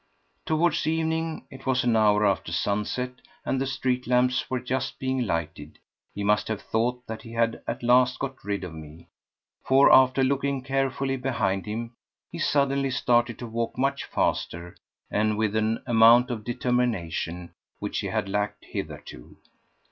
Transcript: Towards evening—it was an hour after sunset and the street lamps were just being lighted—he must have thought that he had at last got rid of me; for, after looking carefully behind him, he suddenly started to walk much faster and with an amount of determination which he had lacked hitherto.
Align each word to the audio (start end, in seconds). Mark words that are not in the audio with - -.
Towards 0.47 0.87
evening—it 0.87 1.67
was 1.67 1.83
an 1.83 1.95
hour 1.95 2.25
after 2.25 2.51
sunset 2.51 3.13
and 3.45 3.61
the 3.61 3.67
street 3.67 4.07
lamps 4.07 4.49
were 4.49 4.59
just 4.59 4.97
being 4.97 5.27
lighted—he 5.27 6.23
must 6.23 6.47
have 6.47 6.59
thought 6.63 7.05
that 7.05 7.21
he 7.21 7.33
had 7.33 7.61
at 7.67 7.83
last 7.83 8.17
got 8.17 8.43
rid 8.43 8.63
of 8.63 8.73
me; 8.73 9.09
for, 9.63 9.93
after 9.93 10.23
looking 10.23 10.63
carefully 10.63 11.17
behind 11.17 11.67
him, 11.67 11.93
he 12.31 12.39
suddenly 12.39 12.89
started 12.89 13.37
to 13.37 13.45
walk 13.45 13.77
much 13.77 14.05
faster 14.05 14.75
and 15.11 15.37
with 15.37 15.55
an 15.55 15.83
amount 15.85 16.31
of 16.31 16.43
determination 16.43 17.53
which 17.77 17.99
he 17.99 18.07
had 18.07 18.27
lacked 18.27 18.65
hitherto. 18.65 19.37